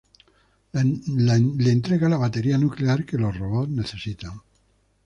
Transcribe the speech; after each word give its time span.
Le 0.73 1.69
entrega 1.71 2.09
la 2.09 2.17
batería 2.17 2.57
nuclear 2.57 3.05
que 3.05 3.19
los 3.19 3.37
robots 3.37 3.69
necesitan. 3.69 4.41